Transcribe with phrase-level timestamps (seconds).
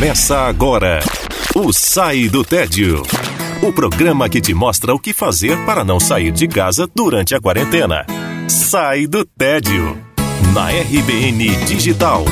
[0.00, 1.00] Começa agora
[1.54, 3.02] o Sai do Tédio.
[3.62, 7.40] O programa que te mostra o que fazer para não sair de casa durante a
[7.40, 8.06] quarentena.
[8.48, 9.98] Sai do Tédio.
[10.54, 12.24] Na RBN Digital.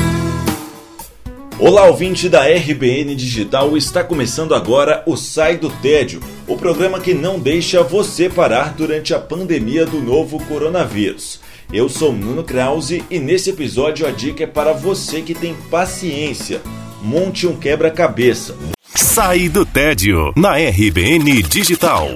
[1.59, 7.13] Olá, ouvinte da RBN Digital, está começando agora o Sai do Tédio, o programa que
[7.13, 11.39] não deixa você parar durante a pandemia do novo coronavírus.
[11.71, 16.63] Eu sou Nuno Krause e nesse episódio a dica é para você que tem paciência.
[17.01, 18.57] Monte um quebra-cabeça.
[18.93, 22.09] Sai do tédio na RBN Digital.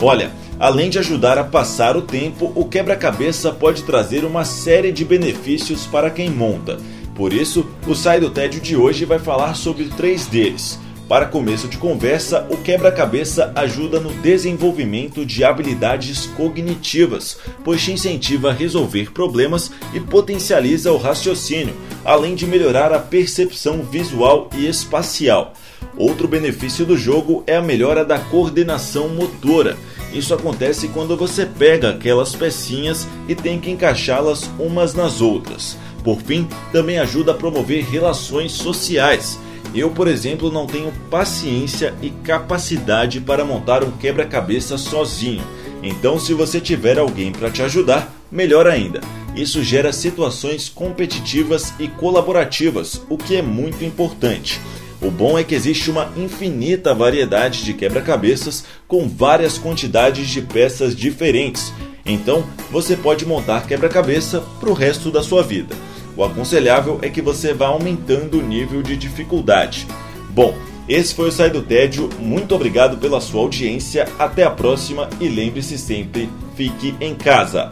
[0.00, 5.04] Olha, além de ajudar a passar o tempo, o quebra-cabeça pode trazer uma série de
[5.04, 6.78] benefícios para quem monta.
[7.14, 10.80] Por isso, o Sai do Tédio de hoje vai falar sobre três deles.
[11.12, 18.48] Para começo de conversa, o quebra-cabeça ajuda no desenvolvimento de habilidades cognitivas, pois te incentiva
[18.48, 25.52] a resolver problemas e potencializa o raciocínio, além de melhorar a percepção visual e espacial.
[25.98, 29.76] Outro benefício do jogo é a melhora da coordenação motora.
[30.14, 35.76] Isso acontece quando você pega aquelas pecinhas e tem que encaixá-las umas nas outras.
[36.02, 39.38] Por fim, também ajuda a promover relações sociais
[39.80, 45.42] eu, por exemplo, não tenho paciência e capacidade para montar um quebra-cabeça sozinho.
[45.82, 49.00] Então, se você tiver alguém para te ajudar, melhor ainda.
[49.34, 54.60] Isso gera situações competitivas e colaborativas, o que é muito importante.
[55.00, 60.94] O bom é que existe uma infinita variedade de quebra-cabeças com várias quantidades de peças
[60.94, 61.72] diferentes.
[62.06, 65.74] Então, você pode montar quebra-cabeça para o resto da sua vida.
[66.16, 69.86] O aconselhável é que você vá aumentando o nível de dificuldade.
[70.30, 70.54] Bom,
[70.88, 72.10] esse foi o Sai do Tédio.
[72.18, 74.08] Muito obrigado pela sua audiência.
[74.18, 77.70] Até a próxima e lembre-se sempre: fique em casa.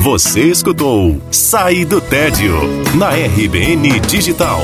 [0.00, 2.54] Você escutou Sai do Tédio
[2.96, 4.60] na RBN Digital.